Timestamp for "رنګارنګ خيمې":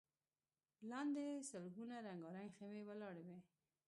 2.07-2.81